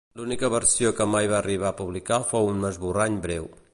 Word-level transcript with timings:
L'única 0.19 0.47
versió 0.53 0.91
que 0.99 1.07
mai 1.15 1.29
va 1.33 1.37
arribar 1.41 1.67
a 1.71 1.75
publicar 1.83 2.21
fou 2.33 2.49
un 2.55 2.69
esborrany 2.71 3.21
breu. 3.29 3.51